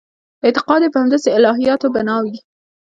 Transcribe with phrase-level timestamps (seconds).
[0.45, 2.35] اعتقاد یې پر همدغسې الهیاتو بنا وي.